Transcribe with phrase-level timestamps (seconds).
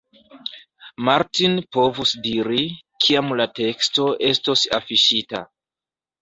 [1.09, 2.63] Martin povus diri,
[3.05, 5.45] kiam la teksto estos afiŝita.